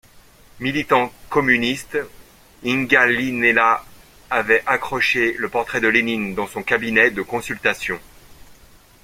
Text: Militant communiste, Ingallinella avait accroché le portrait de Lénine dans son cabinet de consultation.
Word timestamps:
Militant 0.59 1.13
communiste, 1.29 1.95
Ingallinella 2.63 3.85
avait 4.31 4.63
accroché 4.65 5.35
le 5.37 5.47
portrait 5.47 5.79
de 5.79 5.87
Lénine 5.89 6.33
dans 6.33 6.47
son 6.47 6.63
cabinet 6.63 7.11
de 7.11 7.21
consultation. 7.21 7.99